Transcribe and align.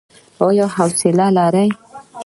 ایا 0.45 0.65
حوصله 0.75 1.27
لرئ؟ 1.35 1.67